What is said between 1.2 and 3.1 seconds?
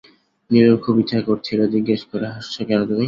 করছিল, জিজ্ঞেস করে-হাসছ কেন তুমি?